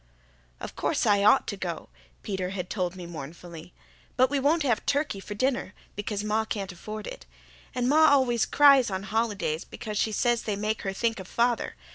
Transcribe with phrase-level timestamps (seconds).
[0.59, 1.89] "Of course I ought to go,"
[2.23, 3.71] Peter had told me mournfully,
[4.17, 7.27] "but we won't have turkey for dinner, because ma can't afford it.
[7.75, 11.75] And ma always cries on holidays because she says they make her think of father.